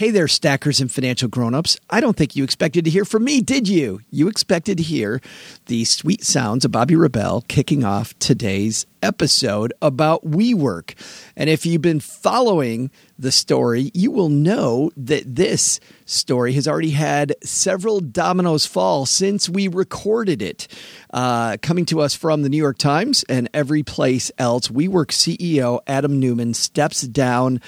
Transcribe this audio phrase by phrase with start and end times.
[0.00, 1.78] Hey there, stackers and financial grown-ups.
[1.90, 4.00] I don't think you expected to hear from me, did you?
[4.08, 5.20] You expected to hear
[5.66, 10.94] the sweet sounds of Bobbi Rebell kicking off today's episode about WeWork.
[11.36, 16.92] And if you've been following the story, you will know that this story has already
[16.92, 20.66] had several dominoes fall since we recorded it.
[21.12, 25.80] Uh, coming to us from the New York Times and every place else, WeWork CEO
[25.86, 27.60] Adam Neumann steps down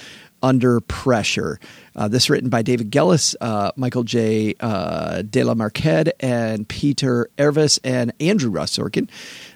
[0.43, 1.61] under pressure.
[1.95, 4.55] Uh, this written by David Gelles, uh, Michael J.
[4.60, 9.09] Uh, De La Merced, and Peter Eavis and Andrew Ross Sorkin.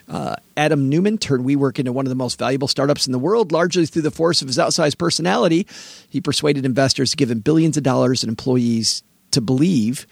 [0.07, 3.51] Uh, Adam Neumann turned WeWork into one of the most valuable startups in the world,
[3.51, 5.67] largely through the force of his outsized personality.
[6.09, 10.07] He persuaded investors to give him billions of dollars and employees to believe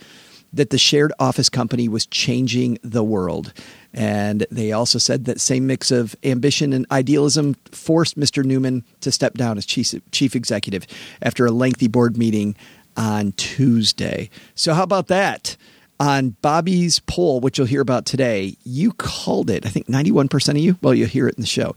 [0.56, 3.54] that the shared office company was changing the world.
[3.94, 8.44] And they also said that same mix of ambition and idealism forced Mr.
[8.44, 10.88] Neumann to step down as chief, chief executive
[11.22, 12.56] after a lengthy board meeting
[12.98, 14.30] on Tuesday.
[14.56, 15.58] So, how about that?
[15.98, 20.58] On Bobbi's poll, which you'll hear about today, you called it, I think 91% of
[20.58, 20.78] you.
[20.82, 21.74] Well, you'll hear it in the show.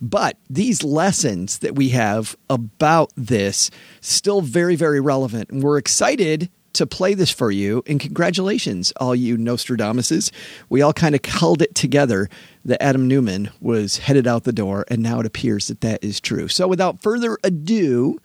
[0.00, 5.50] But these lessons that we have about this still very, very relevant.
[5.50, 7.82] And we're excited to play this for you.
[7.86, 10.30] And congratulations, all you Nostradamuses.
[10.68, 12.28] We all kind of culled it together
[12.64, 16.20] that Adam Neumann was headed out the door, and now it appears that that is
[16.20, 16.48] true.
[16.48, 18.18] So without further ado,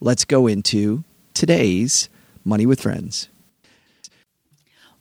[0.00, 2.08] let's go into today's
[2.44, 3.28] Money with Friends.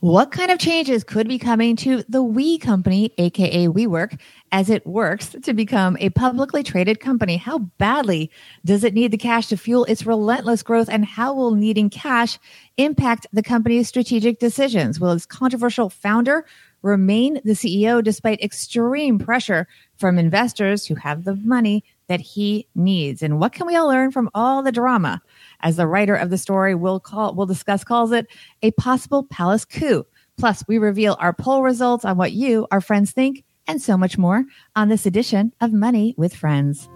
[0.05, 4.19] What kind of changes could be coming to the We company, aka WeWork,
[4.51, 7.37] as it works to become a publicly traded company?
[7.37, 8.29] How badly
[8.63, 10.89] does it need the cash to fuel its relentless growth?
[10.91, 12.37] And how will needing cash
[12.77, 14.99] impact the company's strategic decisions?
[14.99, 16.45] Will its controversial founder
[16.83, 19.67] remain the CEO despite extreme pressure
[19.97, 23.23] from investors who have the money that he needs?
[23.23, 25.23] And what can we all learn from all the drama?
[25.65, 28.27] As the writer of the story will call will discuss calls it
[28.61, 30.05] a possible palace coup.
[30.37, 34.15] Plus, we reveal our poll results on what you, our friends, think, and so much
[34.15, 34.45] more
[34.75, 36.87] on this edition of Money with Friends.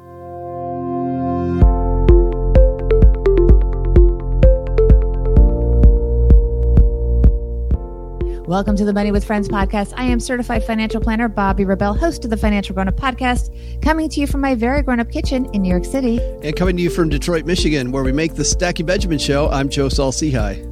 [8.49, 9.93] Welcome to the Money with Friends podcast.
[9.95, 13.51] I am certified financial planner Bobbi Rebell, host of the Financial Grown Up podcast,
[13.83, 16.19] coming to you from my very grown up kitchen in New York City.
[16.41, 19.69] And coming to you from Detroit, Michigan, where we make the Stacking Benjamin show, I'm
[19.69, 20.65] Joe Saul-Sehy.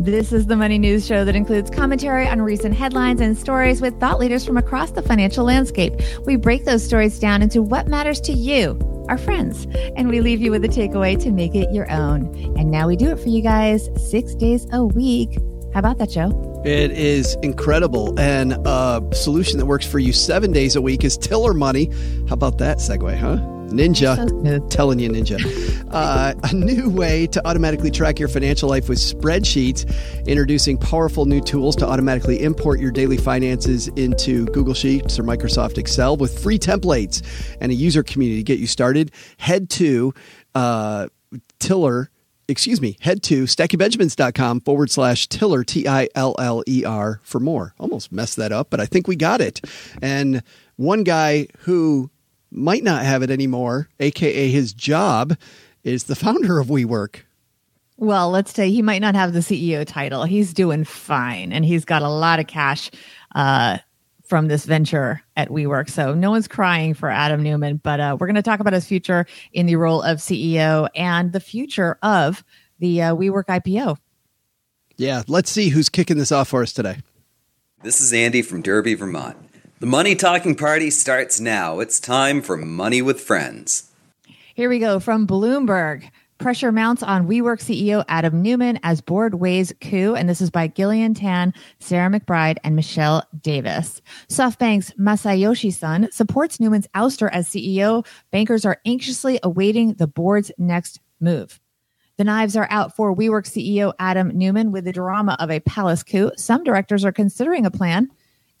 [0.00, 4.00] This is the Money News Show that includes commentary on recent headlines and stories with
[4.00, 5.92] thought leaders from across the financial landscape.
[6.26, 10.40] We break those stories down into what matters to you, our friends, and we leave
[10.40, 12.34] you with a takeaway to make it your own.
[12.58, 15.38] And now we do it for you guys six days a week.
[15.72, 16.55] How about that, Joe?
[16.66, 18.18] It is incredible.
[18.18, 21.92] And a solution that works for you seven days a week is Tiller Money.
[22.28, 23.36] How about that segue, huh?
[23.70, 24.68] Ninja.
[24.68, 25.38] Telling you, Ninja.
[25.92, 29.86] Uh, a new way to automatically track your financial life with spreadsheets,
[30.26, 35.78] introducing powerful new tools to automatically import your daily finances into Google Sheets or Microsoft
[35.78, 37.22] Excel with free templates
[37.60, 39.12] and a user community to get you started.
[39.38, 40.12] Head to
[40.56, 41.06] uh,
[41.60, 42.10] Tiller
[42.48, 47.40] excuse me, head to stackingbenjamins.com forward slash Tiller, T I L L E R, for
[47.40, 47.74] more.
[47.78, 49.60] Almost messed that up, but I think we got it.
[50.00, 50.42] And
[50.76, 52.10] one guy who
[52.50, 55.36] might not have it anymore, aka his job,
[55.84, 57.20] is the founder of WeWork.
[57.98, 60.24] Well, let's say he might not have the CEO title.
[60.24, 62.90] He's doing fine, and he's got a lot of cash
[63.34, 63.78] uh,
[64.26, 65.88] from this venture at WeWork.
[65.88, 68.86] So no one's crying for Adam Neumann, but uh, we're going to talk about his
[68.86, 72.44] future in the role of CEO and the future of
[72.78, 73.96] the uh, WeWork IPO.
[74.96, 76.98] Yeah, let's see who's kicking this off for us today.
[77.82, 79.36] This is Andy from Derby, Vermont.
[79.78, 81.80] The Money Talking Party starts now.
[81.80, 83.90] It's time for Money with Friends.
[84.54, 86.08] Here we go from Bloomberg.
[86.38, 90.14] Pressure mounts on WeWork CEO Adam Neumann as board weighs coup.
[90.14, 94.02] And this is by Gillian Tan, Sarah McBride, and Michelle Davis.
[94.28, 98.06] SoftBank's Masayoshi Son supports Neumann's ouster as CEO.
[98.32, 101.58] Bankers are anxiously awaiting the board's next move.
[102.18, 106.02] The knives are out for WeWork CEO Adam Neumann with the drama of a palace
[106.02, 106.32] coup.
[106.36, 108.10] Some directors are considering a plan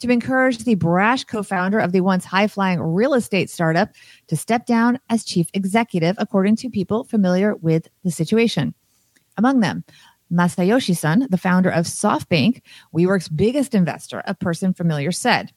[0.00, 3.90] to encourage the brash co founder of the once high flying real estate startup
[4.28, 8.74] to step down as chief executive, according to people familiar with the situation.
[9.36, 9.84] Among them,
[10.32, 12.62] Masayoshi Son, the founder of SoftBank,
[12.94, 15.52] WeWork's biggest investor, a person familiar said.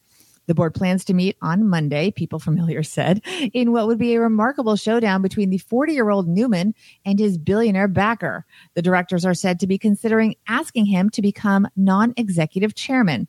[0.49, 3.21] The board plans to meet on Monday, people familiar said,
[3.53, 6.73] in what would be a remarkable showdown between the 40 year old Neumann
[7.05, 8.45] and his billionaire backer.
[8.73, 13.27] The directors are said to be considering asking him to become non executive chairman.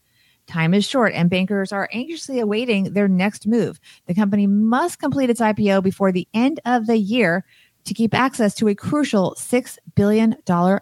[0.51, 3.79] Time is short, and bankers are anxiously awaiting their next move.
[4.07, 7.45] The company must complete its IPO before the end of the year
[7.85, 10.35] to keep access to a crucial $6 billion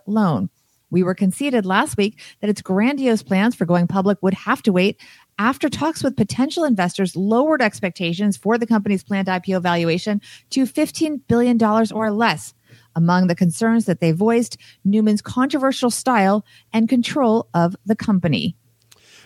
[0.06, 0.49] loan.
[0.91, 4.99] WeWork conceded last week that its grandiose plans for going public would have to wait
[5.38, 11.21] after talks with potential investors lowered expectations for the company's planned IPO valuation to $15
[11.29, 11.62] billion
[11.93, 12.55] or less.
[12.97, 14.56] Among the concerns that they voiced,
[14.87, 18.56] Neumann's controversial style and control of the company.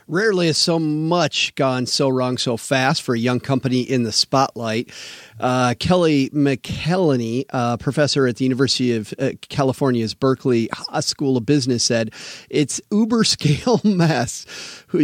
[0.08, 4.12] Rarely has so much gone so wrong so fast for a young company in the
[4.12, 4.90] spotlight.
[5.38, 10.69] Uh, Kellie McElhaney, uh, professor at the University of uh, California's Berkeley
[11.00, 12.12] School of Business, said
[12.49, 14.46] it's uber scale mess.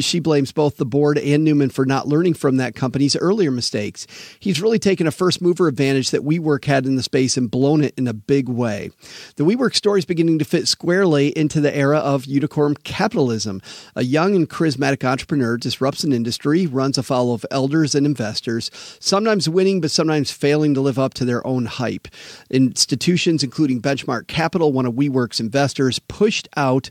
[0.01, 4.07] She blames both the board and Neumann for not learning from that company's earlier mistakes.
[4.39, 7.83] He's really taken a first mover advantage that WeWork had in the space and blown
[7.83, 8.91] it in a big way.
[9.37, 13.61] The WeWork story is beginning to fit squarely into the era of unicorn capitalism.
[13.97, 18.71] A young and charismatic entrepreneur disrupts an industry, runs afoul of elders and investors,
[19.01, 22.09] sometimes winning, but sometimes sometimes failing to live up to their own hype.
[22.51, 26.89] Institutions, including Benchmark Capital, one of WeWork's investors, pushed out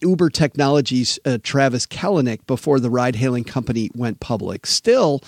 [0.00, 4.66] Uber Technologies' uh, Travis Kalanick before the ride hailing company went public.
[4.66, 5.20] Still,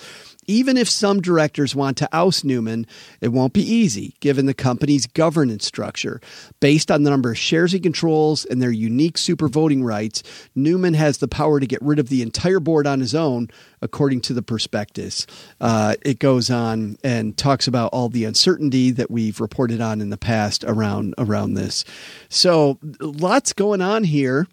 [0.47, 2.87] even if some directors want to oust Neumann,
[3.21, 6.21] it won't be easy given the company's governance structure.
[6.59, 10.23] Based on the number of shares he controls and their unique super voting rights,
[10.55, 13.49] Neumann has the power to get rid of the entire board on his own,
[13.81, 15.27] according to the prospectus.
[15.59, 20.09] Uh, it goes on and talks about all the uncertainty that we've reported on in
[20.09, 21.83] the past around around this.
[22.29, 24.47] So lots going on here.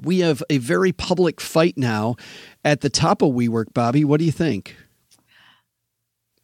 [0.00, 2.14] We have a very public fight now
[2.64, 4.04] at the top of WeWork, Bobbi.
[4.04, 4.76] What do you think?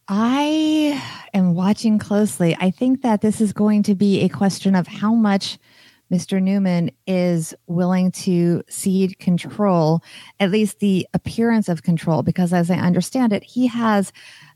[0.08, 1.02] I
[1.32, 2.56] am watching closely.
[2.60, 5.58] I think that this is going to be a question of how much
[6.12, 6.42] Mr.
[6.42, 10.02] Neumann is willing to cede control,
[10.38, 14.12] at least the appearance of control, because as I understand it, he has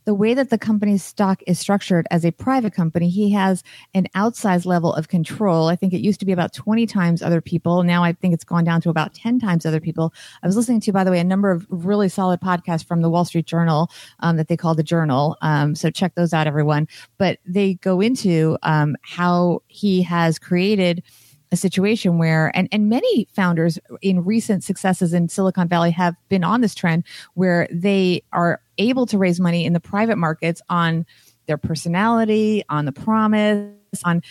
[0.09, 3.63] the way that the company's stock is structured as a private company, he has
[3.93, 5.69] an outsized level of control.
[5.69, 7.83] I think it used to be about 20 times other people.
[7.83, 10.15] Now I think it's gone down to about 10 times other people.
[10.43, 13.11] I was listening to, by the way, a number of really solid podcasts from the
[13.11, 13.91] Wall Street Journal
[14.21, 15.37] um, that they call the Journal.
[15.43, 16.89] Um, so check those out, everyone.
[17.19, 21.03] But they go into um, how he has created
[21.51, 26.45] a situation where and and many founders in recent successes in Silicon Valley have been
[26.45, 27.05] on this trend
[27.35, 31.07] where they are able to raise money in the private markets on
[31.47, 33.73] their personality, on the promise,
[34.05, 34.23] on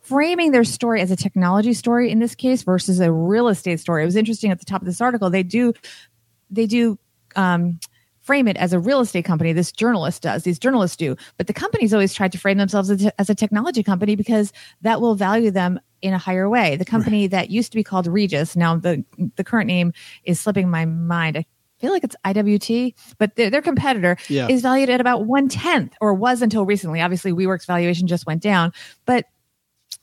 [0.00, 4.02] framing their story as a technology story in this case versus a real estate story.
[4.02, 5.30] It was interesting at the top of this article.
[5.30, 5.72] They do
[6.50, 6.98] they do
[7.34, 7.80] um,
[8.20, 9.52] frame it as a real estate company.
[9.52, 10.44] This journalist does.
[10.44, 11.16] These journalists do.
[11.38, 14.52] But the company's always tried to frame themselves as a technology company because
[14.82, 16.76] that will value them in a higher way.
[16.76, 17.30] The company right.
[17.30, 19.04] that used to be called Regus, now the
[19.36, 19.92] the current name
[20.24, 21.38] is slipping my mind.
[21.38, 21.46] I
[21.78, 24.46] feel like it's IWT, but their, their competitor yeah.
[24.48, 27.00] is valued at about one tenth, or was until recently.
[27.00, 28.72] Obviously, WeWork's valuation just went down,
[29.06, 29.24] but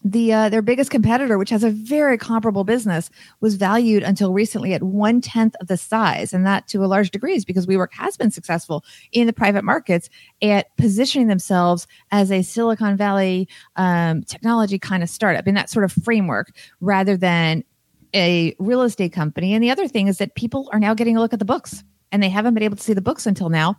[0.03, 3.09] the uh, their biggest competitor, which has a very comparable business,
[3.41, 7.11] was valued until recently at one tenth of the size, and that to a large
[7.11, 10.09] degree is because WeWork has been successful in the private markets
[10.41, 15.83] at positioning themselves as a Silicon Valley um, technology kind of startup in that sort
[15.83, 17.63] of framework, rather than
[18.15, 19.53] a real estate company.
[19.53, 21.83] And the other thing is that people are now getting a look at the books,
[22.11, 23.75] and they haven't been able to see the books until now,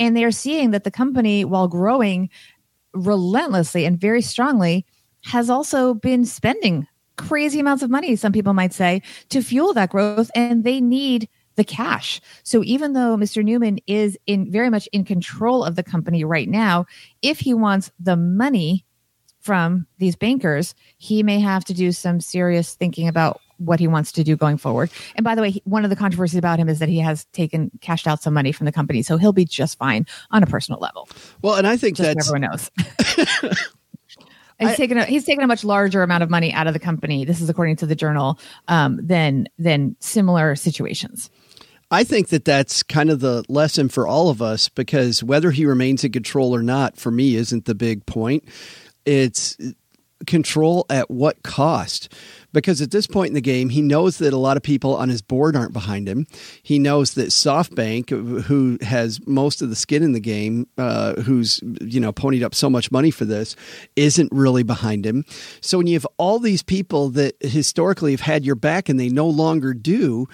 [0.00, 2.28] and they are seeing that the company, while growing
[2.92, 4.84] relentlessly and very strongly
[5.22, 6.86] has also been spending
[7.16, 11.28] crazy amounts of money, some people might say, to fuel that growth, and they need
[11.56, 12.20] the cash.
[12.42, 13.44] So even though Mr.
[13.44, 16.86] Neumann is in very much in control of the company right now,
[17.20, 18.86] if he wants the money
[19.40, 24.12] from these bankers, he may have to do some serious thinking about what he wants
[24.12, 24.90] to do going forward.
[25.16, 27.70] And by the way, one of the controversies about him is that he has taken
[27.82, 30.80] cashed out some money from the company, so he'll be just fine on a personal
[30.80, 31.08] level.
[31.42, 32.70] Well, and I think that everyone knows.
[34.60, 37.24] He's taken a he's taken a much larger amount of money out of the company.
[37.24, 38.38] This is according to the journal
[38.68, 41.30] um, than than similar situations.
[41.90, 45.66] I think that that's kind of the lesson for all of us because whether he
[45.66, 48.44] remains in control or not, for me, isn't the big point.
[49.04, 49.56] It's
[50.26, 52.12] control at what cost?
[52.52, 55.08] because at this point in the game, he knows that a lot of people on
[55.08, 56.26] his board aren't behind him.
[56.62, 61.60] He knows that SoftBank, who has most of the skin in the game, uh, who's
[61.80, 63.56] you know ponied up so much money for this,
[63.96, 65.24] isn't really behind him.
[65.60, 69.08] So when you have all these people that historically have had your back and they
[69.08, 70.26] no longer do,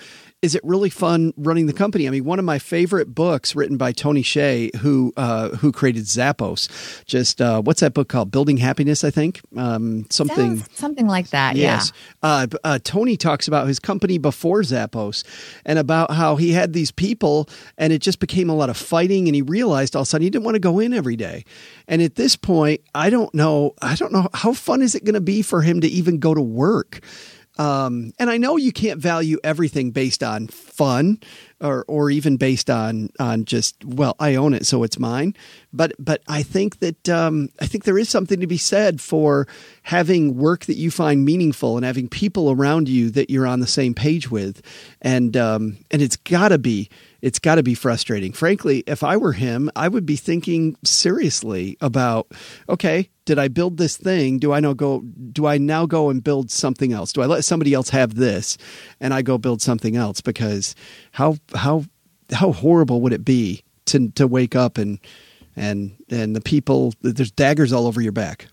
[0.43, 2.07] is it really fun running the company?
[2.07, 6.05] I mean, one of my favorite books written by Tony Hsieh, who uh, who created
[6.05, 8.31] Zappos, just uh, what's that book called?
[8.31, 9.41] Building Happiness, I think.
[9.57, 11.57] Um, something Sounds something like that.
[11.57, 11.91] Yes.
[12.23, 15.25] Uh, uh, Tony talks about his company before Zappos
[15.65, 19.29] and about how he had these people and it just became a lot of fighting
[19.29, 21.45] and he realized all of a sudden he didn't want to go in every day.
[21.89, 25.15] And at this point, I don't know, I don't know how fun is it going
[25.15, 27.01] to be for him to even go to work?
[27.59, 31.19] Um, and I know you can't value everything based on fun
[31.61, 35.35] or or even based on on just well, I own it, so it's mine.
[35.73, 39.49] But but I think that um, I think there is something to be said for
[39.83, 43.67] having work that you find meaningful and having people around you that you're on the
[43.67, 44.61] same page with,
[45.01, 46.91] and um, and it's got to be
[47.27, 48.33] it's got to be frustrating.
[48.33, 52.31] Frankly, if I were him, I would be thinking seriously about
[52.69, 54.39] okay, did I build this thing?
[54.39, 57.13] Do I now go do I now go and build something else?
[57.13, 58.57] Do I let somebody else have this
[59.01, 60.77] and I go build something else because
[61.11, 61.83] how how
[62.31, 65.01] how horrible would it be to to wake up and
[65.57, 68.47] and and the people there's daggers all over your back.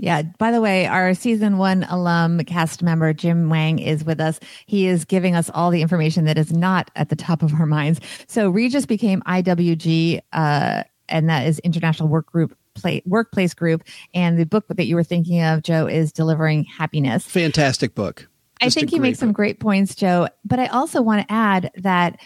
[0.00, 0.22] Yeah.
[0.22, 4.40] By the way, our season one alum cast member, Jim Wang, is with us.
[4.64, 7.66] He is giving us all the information that is not at the top of our
[7.66, 8.00] minds.
[8.26, 13.82] So Regus became IWG, uh, and that is International Work Group Play, Workplace Group.
[14.14, 17.26] And the book that you were thinking of, Joe, is Delivering Happiness.
[17.26, 18.26] Fantastic book.
[18.62, 20.28] I Just a think he great makes some great points, Joe.
[20.46, 22.18] But I also want to add that,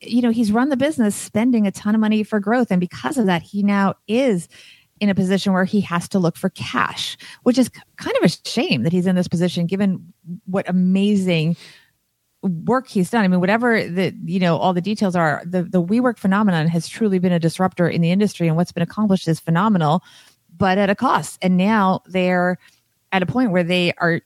[0.00, 2.70] you know, he's run the business spending a ton of money for growth.
[2.70, 4.48] And because of that, he now is
[5.02, 8.48] in a position where he has to look for cash, which is kind of a
[8.48, 10.12] shame that he's in this position given
[10.46, 11.56] what amazing
[12.42, 13.24] work he's done.
[13.24, 16.86] I mean, whatever the you know all the details are, the the WeWork phenomenon has
[16.86, 20.04] truly been a disruptor in the industry, and what's been accomplished is phenomenal,
[20.56, 21.36] but at a cost.
[21.42, 22.56] And now they're
[23.10, 24.20] at a point where they are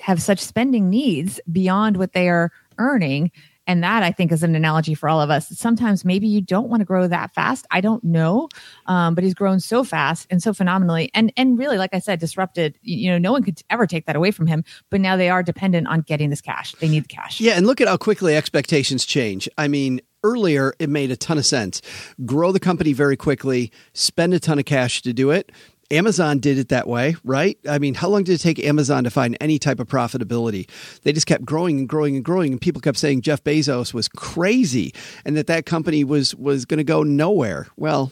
[0.00, 3.30] have such spending needs beyond what they are earning.
[3.66, 5.48] And that I think is an analogy for all of us.
[5.48, 7.66] Sometimes maybe you don't want to grow that fast.
[7.70, 8.48] I don't know,
[8.86, 12.18] um, but he's grown so fast and so phenomenally, and and really, like I said,
[12.18, 12.78] disrupted.
[12.82, 14.64] You know, no one could ever take that away from him.
[14.90, 16.72] But now they are dependent on getting this cash.
[16.80, 17.40] They need the cash.
[17.40, 19.48] Yeah, and look at how quickly expectations change.
[19.56, 21.82] I mean, earlier it made a ton of sense.
[22.24, 25.52] Grow the company very quickly, spend a ton of cash to do it.
[25.92, 27.58] Amazon did it that way, right?
[27.68, 30.68] I mean, how long did it take Amazon to find any type of profitability?
[31.02, 34.08] They just kept growing and growing and growing, and people kept saying Jeff Bezos was
[34.08, 34.94] crazy
[35.24, 37.68] and that that company was was going to go nowhere.
[37.76, 38.10] Well,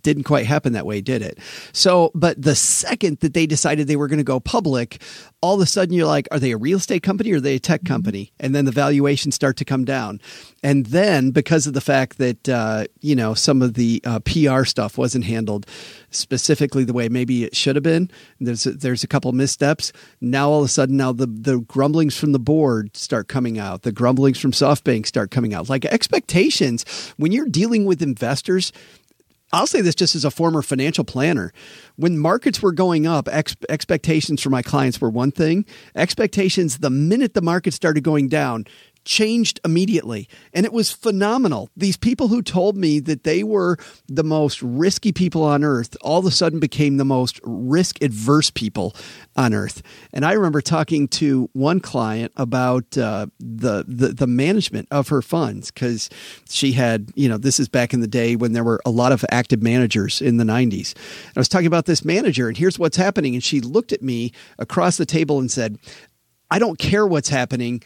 [0.00, 1.38] didn't quite happen that way, did it?
[1.72, 5.02] So, but the second that they decided they were going to go public,
[5.40, 7.56] all of a sudden you're like, are they a real estate company or are they
[7.56, 8.32] a tech company?
[8.38, 10.20] And then the valuations start to come down.
[10.62, 14.64] And then because of the fact that, uh, you know, some of the uh, PR
[14.64, 15.66] stuff wasn't handled
[16.10, 18.10] specifically the way maybe it should have been,
[18.40, 19.92] there's a, there's a couple missteps.
[20.20, 23.82] Now all of a sudden, now the, the grumblings from the board start coming out.
[23.82, 25.68] The grumblings from SoftBank start coming out.
[25.68, 26.84] Like expectations,
[27.16, 28.72] when you're dealing with investors,
[29.56, 31.50] I'll say this just as a former financial planner.
[31.96, 35.64] When markets were going up, ex- expectations for my clients were one thing.
[35.94, 38.66] Expectations the minute the market started going down
[39.06, 40.28] changed immediately.
[40.52, 41.70] And it was phenomenal.
[41.76, 46.18] These people who told me that they were the most risky people on earth all
[46.18, 48.94] of a sudden became the most risk adverse people
[49.36, 49.82] on earth.
[50.12, 55.22] And I remember talking to one client about uh, the, the the management of her
[55.22, 56.10] funds because
[56.48, 59.12] she had, you know, this is back in the day when there were a lot
[59.12, 60.94] of active managers in the 90s.
[61.36, 63.34] I was talking about this manager and here's what's happening.
[63.34, 65.78] And she looked at me across the table and said,
[66.50, 67.82] I don't care what's happening.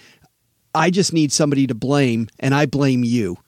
[0.75, 3.39] I just need somebody to blame, and I blame you.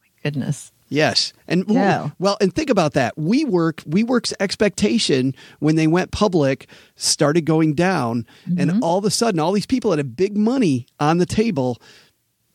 [0.00, 0.72] My goodness.
[0.90, 2.10] Yes, and Yeah.
[2.18, 3.18] well, and think about that.
[3.18, 8.82] We work, WeWork's expectation when they went public started going down, and mm-hmm.
[8.82, 11.76] all of a sudden, all these people that have big money on the table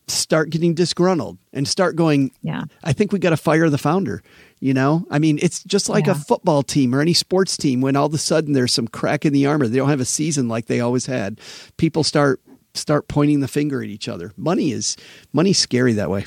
[0.08, 2.32] start getting disgruntled and start going.
[2.42, 2.64] Yeah.
[2.84, 4.22] I think we got to fire the founder.
[4.60, 6.14] You know, I mean, it's just like Yeah.
[6.14, 9.26] a football team or any sports team when all of a sudden there's some crack
[9.26, 9.68] in the armor.
[9.68, 11.40] They don't have a season like they always had.
[11.78, 12.40] People start
[12.74, 14.34] start pointing the finger at each other.
[14.38, 14.98] Money is
[15.32, 16.26] money's scary that way.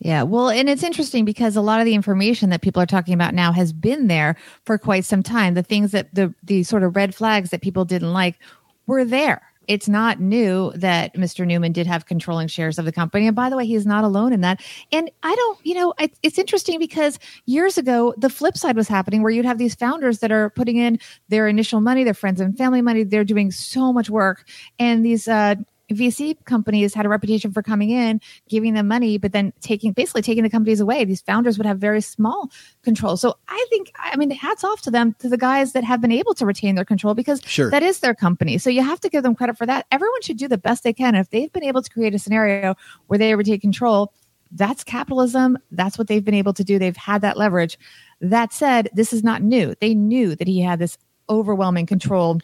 [0.00, 3.12] Yeah, well, and it's interesting because a lot of the information that people are talking
[3.12, 4.34] about now has been there
[4.64, 5.52] for quite some time.
[5.52, 8.38] The things that the the sort of red flags that people didn't like
[8.86, 9.42] were there.
[9.68, 11.46] It's not new that Mr.
[11.46, 13.26] Neumann did have controlling shares of the company.
[13.26, 14.62] And by the way, he's not alone in that.
[14.90, 18.88] And I don't, you know, it, it's interesting because years ago, the flip side was
[18.88, 20.98] happening where you'd have these founders that are putting in
[21.28, 23.04] their initial money, their friends and family money.
[23.04, 24.48] They're doing so much work.
[24.78, 25.56] And these, uh,
[25.90, 30.22] VC companies had a reputation for coming in, giving them money, but then taking basically
[30.22, 31.04] taking the companies away.
[31.04, 32.50] These founders would have very small
[32.82, 33.16] control.
[33.16, 36.12] So I think, I mean, hats off to them, to the guys that have been
[36.12, 37.70] able to retain their control because Sure.
[37.70, 38.58] that is their company.
[38.58, 39.86] So you have to give them credit for that.
[39.90, 41.14] Everyone should do the best they can.
[41.14, 42.74] If they've been able to create a scenario
[43.06, 44.12] where they retain control,
[44.52, 45.58] that's capitalism.
[45.70, 46.78] That's what they've been able to do.
[46.78, 47.78] They've had that leverage.
[48.20, 49.74] That said, this is not new.
[49.80, 52.40] They knew that he had this overwhelming control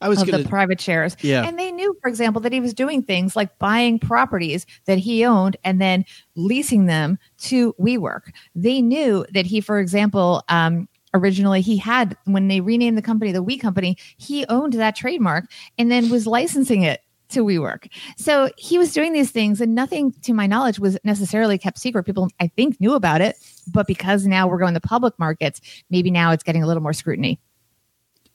[0.00, 1.16] I was of going the private shares.
[1.20, 1.44] Yeah.
[1.44, 5.24] And they knew, for example, that he was doing things like buying properties that he
[5.24, 8.32] owned and then leasing them to WeWork.
[8.54, 13.32] They knew that he, for example, um, originally he had when they renamed the company
[13.32, 17.00] the We Company, he owned that trademark and then was licensing it
[17.30, 17.90] to WeWork.
[18.16, 22.04] So he was doing these things and nothing to my knowledge was necessarily kept secret.
[22.04, 23.36] People I think knew about it,
[23.72, 25.60] but because now we're going to public markets,
[25.90, 27.40] maybe now it's getting a little more scrutiny.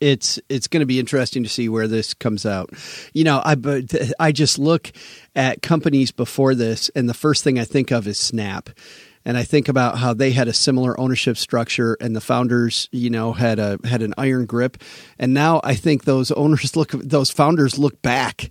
[0.01, 2.71] It's it's going to be interesting to see where this comes out.
[3.13, 3.55] You know, I
[4.19, 4.91] I just look
[5.35, 8.69] at companies before this, and the first thing I think of is Snap,
[9.23, 13.11] and I think about how they had a similar ownership structure, and the founders, you
[13.11, 14.77] know, had a had an iron grip,
[15.19, 18.49] and now I think those owners look, those founders look back,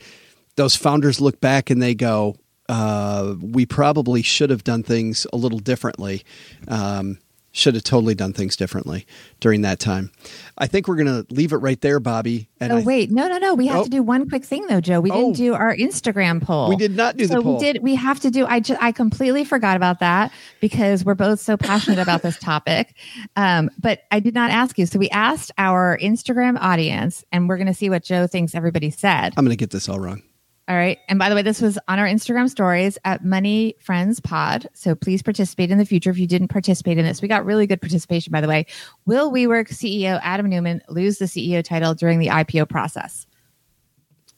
[0.57, 2.37] those founders look back, and they go,
[2.69, 6.23] uh, "We probably should have done things a little differently."
[6.69, 7.19] Um,
[7.52, 9.07] should have totally done things differently
[9.40, 10.12] during that time.
[10.57, 12.47] I think we're going to leave it right there, Bobbi.
[12.61, 13.54] And oh I- wait, no, no, no.
[13.54, 13.85] We have Oh.
[13.85, 15.00] to do one quick thing though, Joe.
[15.00, 15.16] We Oh.
[15.33, 16.69] didn't do our Instagram poll.
[16.69, 17.59] We did not do the so poll.
[17.59, 17.83] we did.
[17.83, 18.47] We have to do.
[18.47, 20.30] I just I completely forgot about that
[20.61, 22.95] because we're both so passionate about this topic.
[23.37, 24.87] Um, but I did not ask you.
[24.87, 28.90] So we asked our Instagram audience, and we're going to see what Joe thinks everybody
[28.90, 29.35] said.
[29.37, 30.23] I'm going to get this all wrong.
[30.70, 31.00] All right.
[31.08, 34.68] And by the way, this was on our Instagram stories at Money Friends Pod.
[34.72, 37.20] So please participate in the future if you didn't participate in this.
[37.20, 38.66] We got really good participation, by the way.
[39.04, 43.26] Will WeWork CEO Adam Neumann lose the CEO title during the IPO process?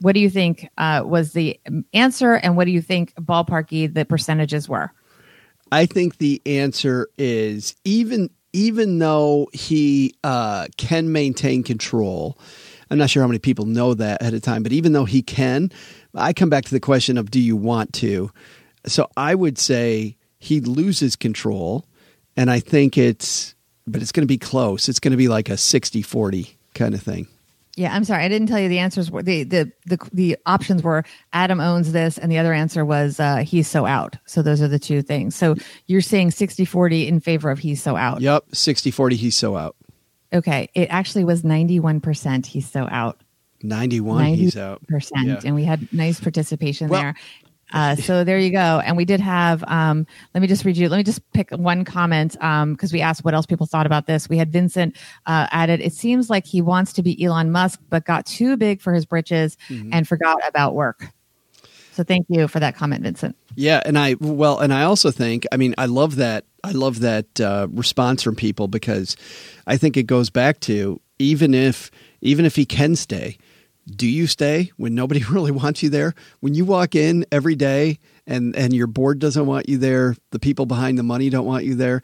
[0.00, 1.60] What do you think uh, was the
[1.92, 4.90] answer, and what do you think ballparky the percentages were?
[5.70, 12.38] I think the answer is even even though he uh, can maintain control.
[12.90, 15.22] I'm not sure how many people know that ahead of time, but even though he
[15.22, 15.70] can,
[16.14, 18.31] I come back to the question of do you want to?
[18.87, 21.87] So I would say he loses control,
[22.37, 23.54] and I think it's,
[23.87, 24.88] but it's going to be close.
[24.88, 27.28] It's going to be like a 60 40 kind of thing.
[27.75, 30.83] Yeah, I'm sorry, I didn't tell you the answers were the the the, the options
[30.83, 34.16] were Adam owns this, and the other answer was uh, he's so out.
[34.26, 35.35] So those are the two things.
[35.35, 35.54] So
[35.87, 38.21] you're saying 60-40 in favor of he's so out.
[38.21, 39.76] Yep, 60 40, he's so out.
[40.35, 43.21] Okay, it actually was 91% he's so out.
[43.64, 44.87] 91, he's out.
[44.87, 45.40] Percent, Yeah.
[45.45, 47.14] and we had nice participation Well- there.
[47.75, 48.83] Uh, so there you go.
[48.85, 49.64] And we did have.
[49.66, 50.90] Um, let me just read you.
[50.90, 54.29] Let me just pick one comment because we asked what else people thought about this.
[54.29, 54.94] We had Vincent
[55.25, 55.81] uh, added.
[55.81, 59.07] It seems like he wants to be Elon Musk, but got too big for his
[59.07, 59.88] britches Mm-hmm.
[59.94, 61.07] and forgot about work.
[61.92, 63.37] So thank you for that comment, Vincent.
[63.55, 66.44] Yeah, and I well, and I also think, I mean, I love that.
[66.62, 69.16] I love that uh, response from people because
[69.66, 73.38] I think it goes back to even if even if he can stay,
[73.87, 76.14] do you stay when nobody really wants you there?
[76.40, 80.38] When you walk in every day and and your board doesn't want you there, the
[80.38, 82.03] people behind the money don't want you there.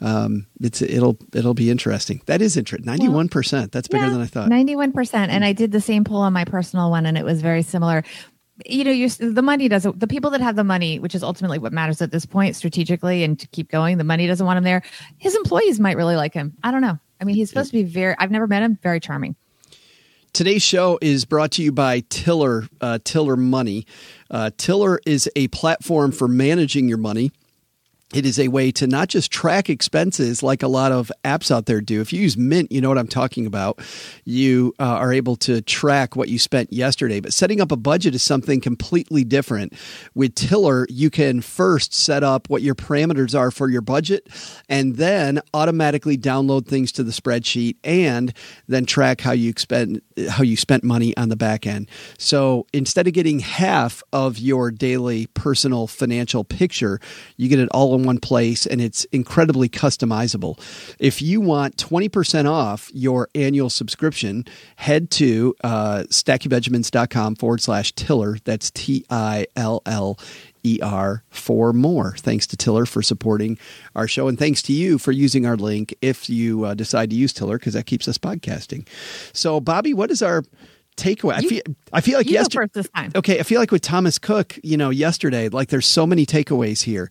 [0.00, 2.20] Um, it's it'll it'll be interesting.
[2.26, 2.86] That is interesting.
[2.86, 3.72] Ninety one percent.
[3.72, 4.48] That's bigger than I thought.
[4.48, 7.40] Ninety-one percent, and I did the same poll on my personal one, and it was
[7.40, 8.02] very similar.
[8.66, 9.98] You know, you the money doesn't.
[9.98, 13.24] The people that have the money, which is ultimately what matters at this point, strategically,
[13.24, 14.82] and to keep going, the money doesn't want him there.
[15.18, 16.54] His employees might really like him.
[16.62, 16.98] I don't know.
[17.20, 18.14] I mean, he's supposed to be very.
[18.18, 18.78] I've never met him.
[18.82, 19.36] Very charming.
[20.34, 23.86] Today's show is brought to you by Tiller, uh, Tiller Money.
[24.28, 27.30] Uh, Tiller is a platform for managing your money.
[28.14, 31.66] It is a way to not just track expenses like a lot of apps out
[31.66, 32.00] there do.
[32.00, 33.80] If you use Mint, you know what I'm talking about.
[34.24, 38.14] You uh, are able to track what you spent yesterday, but setting up a budget
[38.14, 39.72] is something completely different.
[40.14, 44.28] With Tiller, you can first set up what your parameters are for your budget
[44.68, 48.32] and then automatically download things to the spreadsheet and
[48.68, 50.00] then track how you spend
[50.30, 51.90] how you spent money on the back end.
[52.16, 57.00] So instead of getting half of your daily personal financial picture,
[57.36, 60.58] you get it all in one place and it's incredibly customizable.
[60.98, 64.44] If you want 20% off your annual subscription,
[64.76, 68.38] head to uh, stackingbenjamins.com forward slash tiller.
[68.44, 70.18] That's T I L L
[70.64, 72.16] ER for more.
[72.16, 73.58] Thanks to Tiller for supporting
[73.94, 77.16] our show, and thanks to you for using our link if you uh, decide to
[77.16, 78.86] use Tiller because that keeps us podcasting.
[79.32, 80.42] So, Bobbi, what is our
[80.96, 81.34] takeaway?
[81.34, 81.62] I feel
[81.92, 82.70] I feel like yesterday.
[82.72, 83.12] this time.
[83.14, 86.82] Okay, I feel like with Thomas Cook, you know, yesterday, like there's so many takeaways
[86.82, 87.10] here.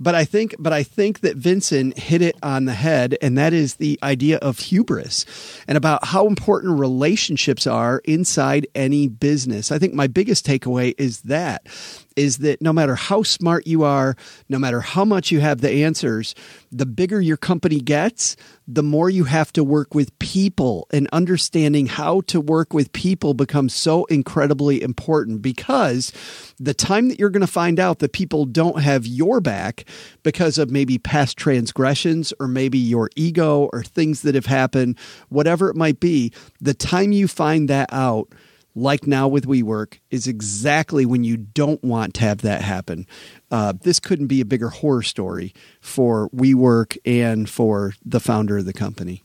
[0.00, 3.52] But I think, but I think that Vincent hit it on the head, and that
[3.52, 5.24] is the idea of hubris
[5.68, 9.70] and about how important relationships are inside any business.
[9.70, 11.66] I think my biggest takeaway is that
[12.16, 14.16] is that no matter how smart you are,
[14.48, 16.34] no matter how much you have the answers,
[16.70, 20.86] the bigger your company gets, the more you have to work with people.
[20.92, 26.12] And understanding how to work with people becomes so incredibly important because
[26.58, 29.84] the time that you're going to find out that people don't have your back
[30.22, 34.98] because of maybe past transgressions or maybe your ego or things that have happened,
[35.28, 38.32] whatever it might be, the time you find that out
[38.74, 43.06] like now with WeWork, is exactly when you don't want to have that happen.
[43.50, 48.64] Uh, this couldn't be a bigger horror story for WeWork and for the founder of
[48.64, 49.22] the company.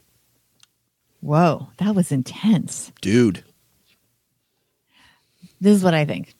[1.21, 2.91] Whoa, that was intense.
[3.01, 3.43] Dude.
[5.59, 6.35] This is what I think.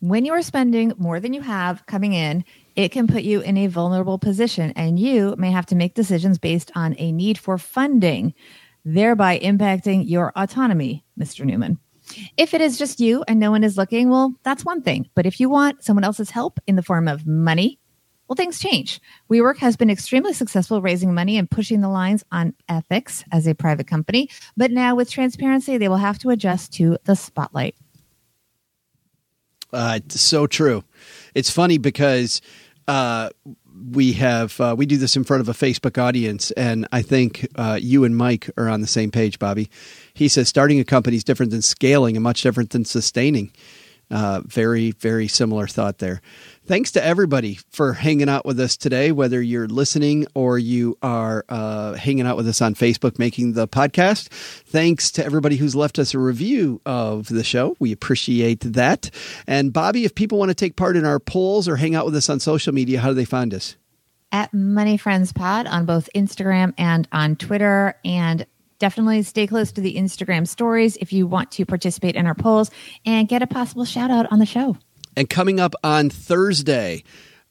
[0.00, 3.56] When you are spending more than you have coming in, it can put you in
[3.56, 7.56] a vulnerable position, and you may have to make decisions based on a need for
[7.56, 8.34] funding,
[8.84, 11.44] thereby impacting your autonomy, Mr.
[11.44, 11.78] Neumann.
[12.36, 15.08] If it is just you and no one is looking, well, that's one thing.
[15.14, 17.78] But if you want someone else's help in the form of money,
[18.28, 19.00] well, things change.
[19.30, 23.54] WeWork has been extremely successful raising money and pushing the lines on ethics as a
[23.54, 24.28] private company.
[24.56, 27.76] But now, with transparency, they will have to adjust to the spotlight.
[29.72, 30.82] Uh, so true.
[31.34, 32.40] It's funny because
[32.88, 33.30] uh,
[33.92, 37.46] we have uh, we do this in front of a Facebook audience, and I think
[37.56, 39.68] uh, you and Mike are on the same page, Bobbi.
[40.14, 43.52] He says starting a company is different than scaling, and much different than sustaining.
[44.08, 46.20] Uh, very, very similar thought there.
[46.64, 51.44] Thanks to everybody for hanging out with us today, whether you're listening or you are
[51.48, 54.28] uh, hanging out with us on Facebook making the podcast.
[54.28, 57.76] Thanks to everybody who's left us a review of the show.
[57.80, 59.10] We appreciate that.
[59.46, 62.14] And Bobbi, if people want to take part in our polls or hang out with
[62.14, 63.76] us on social media, how do they find us?
[64.32, 67.98] At Money Friends Pod on both Instagram and on Twitter.
[68.04, 68.46] And
[68.78, 72.70] definitely stay close to the Instagram stories if you want to participate in our polls
[73.04, 74.76] and get a possible shout out on the show.
[75.16, 77.02] And coming up on Thursday,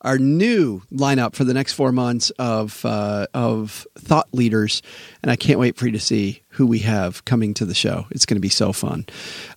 [0.02, 4.84] our new lineup for the next four months of uh, of thought leaders,
[5.24, 8.06] and I can't wait for you to see who we have coming to the show.
[8.12, 9.08] It's going to be so fun.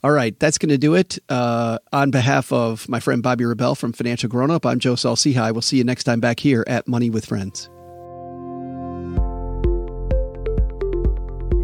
[0.03, 1.19] All right, that's going to do it.
[1.29, 5.53] Uh, on behalf of my friend Bobbi Rebell from Financial Grown Up, I'm Joe Saul-Sehy.
[5.53, 7.69] We'll see you next time back here at Money with Friends.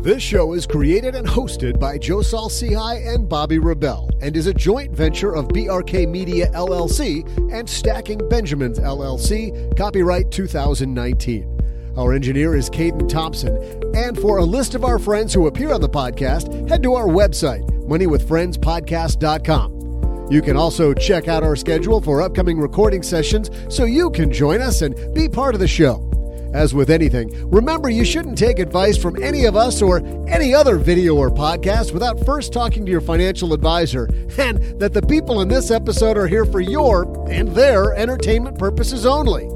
[0.04, 4.52] This show is created and hosted by Joe Saul-Sehy and Bobbi Rebell and is a
[4.52, 11.94] joint venture of BRK Media LLC and Stacking Benjamins LLC, copyright 2019.
[11.96, 13.56] Our engineer is Caden Thompson,
[13.96, 17.06] and for a list of our friends who appear on the podcast, head to our
[17.06, 20.28] website, moneywithfriendspodcast.com.
[20.30, 24.60] You can also check out our schedule for upcoming recording sessions so you can join
[24.60, 26.10] us and be part of the show.
[26.54, 30.76] As with anything, remember you shouldn't take advice from any of us or any other
[30.76, 35.48] video or podcast without first talking to your financial advisor, and that the people in
[35.48, 39.50] this episode are here for your and their entertainment purposes only.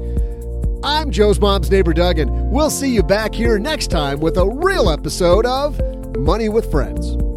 [0.83, 4.45] I'm Joe's mom's neighbor Doug, and we'll see you back here next time with a
[4.45, 5.79] real episode of
[6.17, 7.28] Money with Friends.